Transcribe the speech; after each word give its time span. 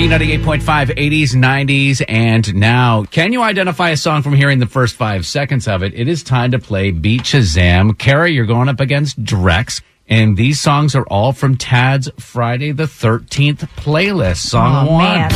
B98.5, 0.00 0.96
80s, 0.96 1.34
90s, 1.34 2.02
and 2.08 2.54
now. 2.54 3.04
Can 3.10 3.34
you 3.34 3.42
identify 3.42 3.90
a 3.90 3.98
song 3.98 4.22
from 4.22 4.32
hearing 4.32 4.58
the 4.58 4.64
first 4.64 4.96
five 4.96 5.26
seconds 5.26 5.68
of 5.68 5.82
it? 5.82 5.92
It 5.92 6.08
is 6.08 6.22
time 6.22 6.52
to 6.52 6.58
play 6.58 6.90
Beat 6.90 7.20
Shazam. 7.24 7.98
Kara, 7.98 8.30
you're 8.30 8.46
going 8.46 8.70
up 8.70 8.80
against 8.80 9.22
Drex. 9.22 9.82
And 10.08 10.38
these 10.38 10.58
songs 10.58 10.94
are 10.94 11.04
all 11.08 11.34
from 11.34 11.58
Tad's 11.58 12.08
Friday 12.18 12.72
the 12.72 12.84
13th 12.84 13.58
playlist. 13.76 14.38
Song 14.38 14.88
Oh, 14.88 14.92
one. 14.94 15.28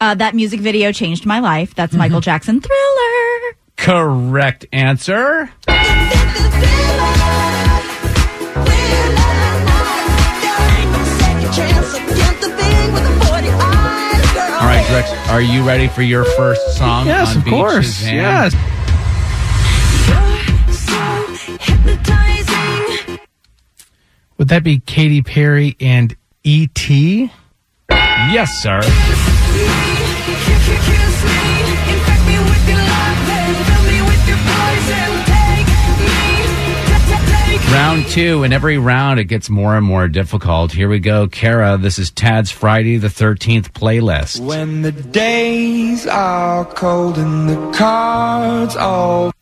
Uh, 0.00 0.16
that 0.16 0.34
music 0.34 0.58
video 0.58 0.90
changed 0.90 1.24
my 1.24 1.38
life. 1.38 1.72
That's 1.76 1.94
Michael 1.94 2.20
Jackson 2.20 2.60
Thriller. 2.60 3.56
Correct 3.76 4.66
answer. 4.72 5.50
Are 15.34 15.42
you 15.42 15.66
ready 15.66 15.88
for 15.88 16.02
your 16.02 16.24
first 16.24 16.76
song 16.78 17.06
Yes, 17.06 17.32
on 17.32 17.38
of 17.38 17.44
Beat 17.44 17.50
course. 17.50 18.04
Shazam? 18.04 18.12
Yes. 18.12 18.54
Would 24.38 24.46
that 24.46 24.62
be 24.62 24.78
Katy 24.78 25.22
Perry 25.22 25.76
and 25.80 26.14
E.T.? 26.44 27.32
Yes, 27.90 28.62
sir. 28.62 28.80
Round 38.04 38.14
two, 38.14 38.42
and 38.42 38.52
every 38.52 38.76
round 38.76 39.18
it 39.18 39.24
gets 39.24 39.48
more 39.48 39.76
and 39.78 39.86
more 39.86 40.08
difficult. 40.08 40.72
Here 40.72 40.90
we 40.90 40.98
go, 40.98 41.26
Kara. 41.26 41.78
This 41.78 41.98
is 41.98 42.10
Tad's 42.10 42.50
Friday 42.50 42.98
the 42.98 43.08
13th 43.08 43.70
playlist. 43.72 44.40
When 44.40 44.82
the 44.82 44.92
days 44.92 46.06
are 46.06 46.66
cold 46.66 47.16
and 47.16 47.48
the 47.48 47.72
cards 47.76 48.76
all 48.76 49.32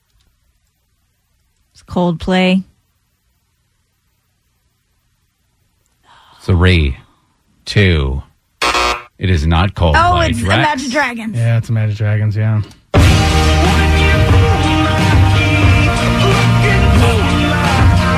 It's 1.72 1.82
Coldplay. 1.82 2.62
Three, 6.42 6.96
two. 7.64 8.22
It 9.18 9.28
is 9.30 9.44
not 9.44 9.74
Coldplay. 9.74 9.94
Oh, 9.96 10.20
it's 10.20 10.38
Drex. 10.38 10.54
Imagine 10.54 10.90
Dragons. 10.90 11.36
Yeah, 11.36 11.58
it's 11.58 11.68
Imagine 11.68 11.96
Dragons, 11.96 12.36
yeah. 12.36 12.62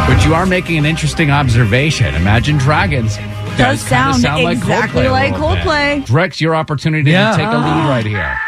But 0.06 0.24
you 0.24 0.34
are 0.34 0.46
making 0.46 0.76
an 0.78 0.84
interesting 0.86 1.30
observation. 1.30 2.14
Imagine 2.14 2.58
Dragons. 2.58 3.16
Does 3.56 3.86
kinda 3.88 4.14
sound 4.14 4.48
exactly 4.48 5.06
a 5.06 5.10
like 5.12 5.32
little 5.32 5.54
bit. 5.54 5.64
Coldplay. 5.64 6.06
Drex, 6.06 6.40
your 6.40 6.54
opportunity 6.56 7.10
Yeah. 7.10 7.30
to 7.32 7.36
take 7.38 7.46
a 7.46 7.56
lead 7.56 7.88
right 7.88 8.04
here. 8.06 8.38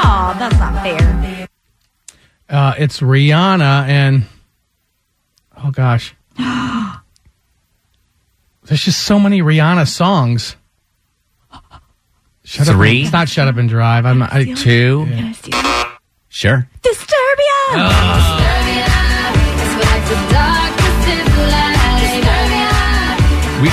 Oh, 0.00 0.34
that's 0.38 0.56
not 0.58 0.82
fair. 0.82 1.48
Uh, 2.48 2.74
it's 2.78 3.00
Rihanna 3.00 3.86
and 3.88 4.24
oh 5.62 5.70
gosh, 5.70 6.14
there's 8.64 8.82
just 8.84 9.02
so 9.02 9.18
many 9.20 9.42
Rihanna 9.42 9.86
songs. 9.86 10.56
Shut 12.44 12.66
Three. 12.66 13.00
Up, 13.02 13.04
it's 13.04 13.12
not 13.12 13.28
"Shut 13.28 13.48
Up 13.48 13.56
and 13.58 13.68
Drive." 13.68 14.06
I'm 14.06 14.22
I, 14.22 14.54
Two. 14.56 15.06
Sure. 16.30 16.66
Disturbia. 16.82 17.74
We 17.74 18.37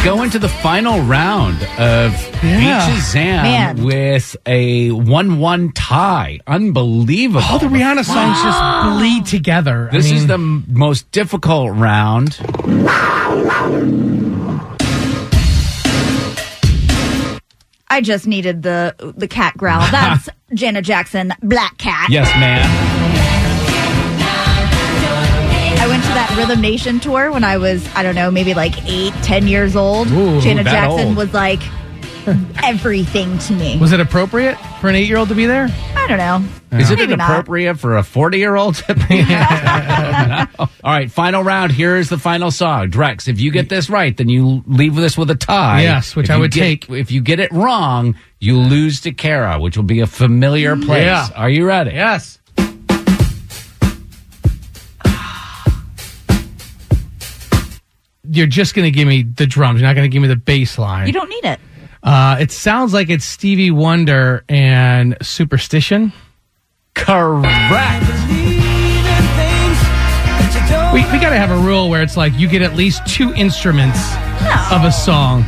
go 0.06 0.22
into 0.22 0.38
the 0.38 0.48
final 0.50 1.02
round 1.02 1.56
of 1.80 2.14
Yeah. 2.44 2.86
Beat 2.88 2.94
Shazam 2.94 3.42
Man. 3.44 3.84
with 3.84 4.36
a 4.46 4.92
1 4.92 5.40
1 5.40 5.72
tie. 5.74 6.40
Unbelievable. 6.46 7.42
all 7.44 7.58
the 7.60 7.66
Rihanna 7.66 8.06
songs 8.06 8.42
just 8.44 8.98
bleed 9.00 9.26
together. 9.26 9.90
I 9.92 9.96
This 9.98 10.12
is 10.12 10.28
the 10.28 10.36
m- 10.36 10.64
most 10.70 11.10
difficult 11.12 11.76
round. 11.76 12.38
I 17.88 18.02
just 18.02 18.28
needed 18.28 18.64
the 18.64 18.96
the 19.16 19.28
cat 19.28 19.56
growl. 19.58 19.80
That's 19.92 20.28
Janet 20.54 20.86
Jackson, 20.86 21.34
Black 21.42 21.78
Cat. 21.78 22.10
Yes, 22.10 22.28
ma'am. 22.40 22.95
I 25.86 25.88
went 25.88 26.02
to 26.02 26.10
that 26.10 26.36
Rhythm 26.36 26.62
Nation 26.62 27.00
tour 27.00 27.32
when 27.32 27.44
I 27.44 27.60
was, 27.60 27.88
I 27.94 28.02
don't 28.02 28.16
know, 28.16 28.32
maybe 28.32 28.56
like 28.56 28.74
eight, 28.88 29.14
ten 29.22 29.48
years 29.48 29.76
old. 29.76 30.08
Ooh, 30.08 30.42
Janet 30.42 30.66
that 30.66 30.72
Jackson 30.72 31.10
old. 31.10 31.16
was 31.16 31.32
like 31.32 31.60
everything 32.64 33.38
to 33.38 33.54
me. 33.54 33.78
was 33.78 33.92
it 33.92 34.00
appropriate 34.00 34.56
for 34.82 34.90
an 34.90 34.96
eight-year-old 34.96 35.30
to 35.30 35.36
be 35.36 35.46
there? 35.46 35.68
I 35.96 36.08
don't 36.08 36.18
know. 36.18 36.80
Is 36.80 36.90
it 36.90 36.98
Maybe 36.98 37.16
not. 37.16 37.46
for 37.78 37.98
a 37.98 38.04
40 38.04 38.38
year 38.40 38.56
old 38.56 38.76
to 38.78 38.96
be? 38.96 39.24
No. 39.26 40.48
All 40.84 40.92
right, 40.92 41.12
final 41.12 41.44
round. 41.44 41.72
Here 41.72 41.98
is 41.98 42.10
the 42.10 42.18
final 42.18 42.50
song. 42.50 42.90
Drex, 42.90 43.28
if 43.28 43.40
you 43.40 43.52
get 43.52 43.70
this 43.70 43.88
right, 43.88 44.18
then 44.18 44.28
you 44.28 44.64
leave 44.66 44.96
this 44.96 45.16
with 45.16 45.30
a 45.30 45.36
tie. 45.36 45.84
Yes, 45.84 46.16
which 46.16 46.30
If 46.30 46.36
I 46.36 46.38
would 46.40 46.50
get- 46.50 46.62
take. 46.82 46.90
If 46.90 47.12
you 47.12 47.22
get 47.22 47.40
it 47.40 47.52
wrong, 47.52 48.16
you 48.40 48.58
lose 48.58 49.02
to 49.02 49.12
Kara, 49.12 49.60
which 49.60 49.78
will 49.78 49.84
be 49.84 50.00
a 50.00 50.08
familiar 50.08 50.76
mm. 50.76 50.84
place. 50.84 51.04
Yeah. 51.04 51.30
Are 51.36 51.50
you 51.50 51.64
ready? 51.64 51.92
Yes. 51.92 52.40
You're 58.32 58.48
just 58.48 58.74
going 58.76 58.86
to 58.86 58.92
give 58.92 59.08
me 59.08 59.24
the 59.24 59.46
drums. 59.48 59.80
You're 59.80 59.88
not 59.90 59.96
going 59.96 60.10
to 60.10 60.14
give 60.14 60.22
me 60.22 60.28
the 60.28 60.36
bass 60.36 60.78
line. 60.78 61.08
You 61.08 61.14
don't 61.14 61.30
need 61.30 61.46
it. 61.46 61.60
Uh, 62.04 62.38
it 62.40 62.52
sounds 62.52 62.94
like 62.94 63.10
it's 63.10 63.26
Stevie 63.26 63.72
Wonder 63.72 64.44
and 64.48 65.18
Superstition. 65.22 66.14
Correct. 66.94 68.06
We, 70.94 71.02
we 71.12 71.20
got 71.20 71.32
to 71.32 71.38
have 71.38 71.52
a 71.52 71.58
rule 71.58 71.90
where 71.90 72.02
it's 72.02 72.16
like 72.16 72.32
you 72.40 72.48
get 72.48 72.62
at 72.62 72.76
least 72.76 73.06
two 73.06 73.34
instruments 73.34 74.00
of 74.72 74.86
a 74.86 74.92
song. 74.92 75.44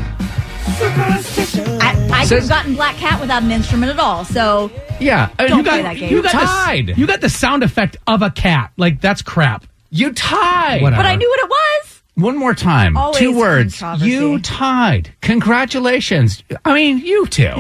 I, 1.80 2.10
I 2.12 2.26
could 2.28 2.40
have 2.40 2.50
gotten 2.50 2.76
Black 2.76 2.96
Cat 2.98 3.22
without 3.22 3.44
an 3.44 3.52
instrument 3.52 3.92
at 3.94 3.98
all. 4.00 4.26
So 4.26 4.70
Yeah. 5.00 5.30
uh, 5.40 5.48
Don't 5.48 5.60
you 5.60 5.64
play 5.64 5.78
got, 5.78 5.84
that 5.84 5.98
game. 5.98 6.12
You 6.12 6.22
got 6.22 6.34
the- 6.34 6.38
tied. 6.40 6.98
you 6.98 7.08
got 7.08 7.22
the 7.22 7.30
sound 7.30 7.64
effect 7.64 7.96
of 8.08 8.22
a 8.22 8.30
cat. 8.30 8.74
Like 8.76 9.00
that's 9.00 9.22
crap. 9.22 9.66
You 9.90 10.12
tied. 10.12 10.82
Whatever. 10.82 11.02
but 11.02 11.06
I 11.08 11.16
knew 11.16 11.30
what 11.30 11.40
it 11.40 11.50
was. 11.50 11.87
One 12.18 12.36
more 12.36 12.56
time. 12.56 12.98
Always 12.98 13.20
Two 13.20 13.38
words. 13.38 13.82
You 14.00 14.40
tied. 14.40 15.14
Congratulations. 15.22 16.44
I 16.66 16.74
mean, 16.74 16.98
you 16.98 17.28
two. 17.28 17.54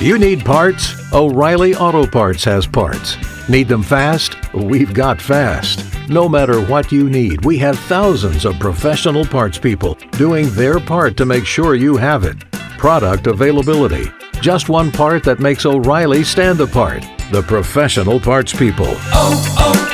you 0.00 0.16
need 0.16 0.44
parts? 0.46 0.94
O'Reilly 1.12 1.74
Auto 1.74 2.06
Parts 2.06 2.42
has 2.44 2.66
parts. 2.66 3.16
Need 3.48 3.68
them 3.68 3.82
fast? 3.82 4.36
We've 4.54 4.94
got 4.94 5.20
fast. 5.20 5.84
No 6.08 6.28
matter 6.28 6.60
what 6.62 6.90
you 6.90 7.10
need, 7.10 7.44
we 7.44 7.58
have 7.58 7.78
thousands 7.80 8.44
of 8.44 8.58
professional 8.58 9.26
parts 9.26 9.58
people 9.58 9.98
doing 10.12 10.48
their 10.50 10.78
part 10.80 11.16
to 11.18 11.26
make 11.26 11.44
sure 11.44 11.74
you 11.74 11.96
have 11.96 12.24
it. 12.24 12.38
Product 12.78 13.26
availability. 13.26 14.10
Just 14.40 14.70
one 14.70 14.90
part 14.90 15.22
that 15.24 15.38
makes 15.38 15.66
O'Reilly 15.66 16.24
stand 16.24 16.60
apart. 16.60 17.04
The 17.30 17.42
professional 17.42 18.18
parts 18.18 18.56
people. 18.56 18.86
oh, 18.88 19.56
oh, 19.58 19.89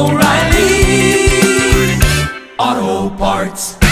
O'Reilly 0.00 1.98
Auto 2.56 3.10
Parts. 3.16 3.87